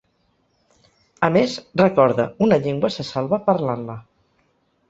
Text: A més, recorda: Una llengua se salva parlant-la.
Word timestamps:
A 1.27 1.29
més, 1.35 1.53
recorda: 1.83 2.25
Una 2.47 2.61
llengua 2.65 2.93
se 2.97 3.09
salva 3.13 3.43
parlant-la. 3.51 4.01